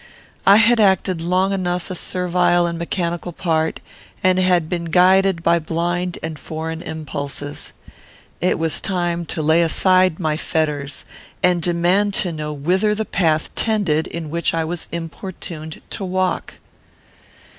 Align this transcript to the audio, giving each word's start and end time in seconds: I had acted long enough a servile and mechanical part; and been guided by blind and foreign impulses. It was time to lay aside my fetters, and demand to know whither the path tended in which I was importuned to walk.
I 0.47 0.55
had 0.55 0.79
acted 0.79 1.21
long 1.21 1.53
enough 1.53 1.91
a 1.91 1.93
servile 1.93 2.65
and 2.65 2.79
mechanical 2.79 3.31
part; 3.31 3.81
and 4.23 4.39
been 4.67 4.85
guided 4.85 5.43
by 5.43 5.59
blind 5.59 6.17
and 6.23 6.39
foreign 6.39 6.81
impulses. 6.81 7.71
It 8.41 8.57
was 8.57 8.79
time 8.81 9.27
to 9.27 9.43
lay 9.43 9.61
aside 9.61 10.19
my 10.19 10.37
fetters, 10.37 11.05
and 11.43 11.61
demand 11.61 12.15
to 12.15 12.31
know 12.31 12.51
whither 12.51 12.95
the 12.95 13.05
path 13.05 13.53
tended 13.53 14.07
in 14.07 14.31
which 14.31 14.55
I 14.55 14.63
was 14.65 14.87
importuned 14.91 15.83
to 15.91 16.03
walk. 16.05 16.55